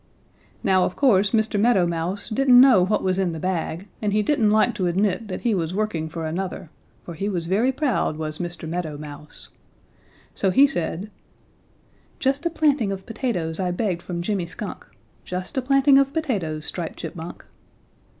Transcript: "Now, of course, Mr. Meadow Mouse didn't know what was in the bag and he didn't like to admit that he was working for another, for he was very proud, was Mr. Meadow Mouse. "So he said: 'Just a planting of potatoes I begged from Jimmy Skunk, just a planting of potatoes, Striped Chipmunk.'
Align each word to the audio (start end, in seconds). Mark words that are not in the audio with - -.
"Now, 0.63 0.83
of 0.83 0.95
course, 0.95 1.29
Mr. 1.29 1.59
Meadow 1.59 1.85
Mouse 1.85 2.29
didn't 2.29 2.59
know 2.59 2.81
what 2.83 3.03
was 3.03 3.19
in 3.19 3.33
the 3.33 3.39
bag 3.39 3.87
and 4.01 4.11
he 4.13 4.23
didn't 4.23 4.49
like 4.49 4.73
to 4.73 4.87
admit 4.87 5.27
that 5.27 5.41
he 5.41 5.53
was 5.53 5.75
working 5.75 6.09
for 6.09 6.25
another, 6.25 6.71
for 7.03 7.13
he 7.13 7.29
was 7.29 7.45
very 7.45 7.71
proud, 7.71 8.17
was 8.17 8.39
Mr. 8.39 8.67
Meadow 8.67 8.97
Mouse. 8.97 9.49
"So 10.33 10.49
he 10.49 10.65
said: 10.65 11.11
'Just 12.17 12.47
a 12.47 12.49
planting 12.49 12.91
of 12.91 13.05
potatoes 13.05 13.59
I 13.59 13.69
begged 13.69 14.01
from 14.01 14.23
Jimmy 14.23 14.47
Skunk, 14.47 14.87
just 15.23 15.55
a 15.55 15.61
planting 15.61 15.99
of 15.99 16.13
potatoes, 16.13 16.65
Striped 16.65 16.97
Chipmunk.' 16.97 17.45